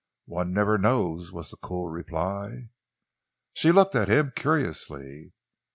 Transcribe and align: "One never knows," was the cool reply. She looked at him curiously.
"One 0.25 0.51
never 0.51 0.79
knows," 0.79 1.31
was 1.31 1.51
the 1.51 1.57
cool 1.57 1.91
reply. 1.91 2.69
She 3.53 3.71
looked 3.71 3.93
at 3.93 4.07
him 4.09 4.33
curiously. 4.35 5.31